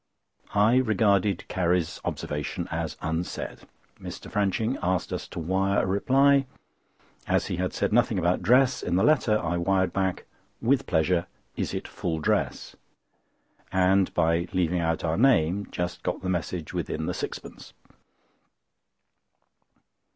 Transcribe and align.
I 0.55 0.77
regarded 0.77 1.47
Carrie's 1.47 2.01
observation 2.03 2.67
as 2.71 2.97
unsaid. 3.03 3.67
Mr. 4.01 4.31
Franching 4.31 4.79
asked 4.81 5.13
us 5.13 5.27
to 5.27 5.37
wire 5.37 5.83
a 5.83 5.85
reply. 5.85 6.47
As 7.27 7.45
he 7.53 7.57
had 7.57 7.71
said 7.71 7.93
nothing 7.93 8.17
about 8.17 8.41
dress 8.41 8.81
in 8.81 8.95
the 8.95 9.03
letter, 9.03 9.37
I 9.37 9.57
wired 9.57 9.93
back: 9.93 10.25
"With 10.59 10.87
pleasure. 10.87 11.27
Is 11.55 11.71
it 11.75 11.87
full 11.87 12.17
dress?" 12.17 12.75
and 13.71 14.11
by 14.15 14.47
leaving 14.53 14.79
out 14.79 15.03
our 15.03 15.17
name, 15.17 15.67
just 15.69 16.01
got 16.01 16.23
the 16.23 16.29
message 16.29 16.73
within 16.73 17.05
the 17.05 17.13
sixpence. 17.13 17.73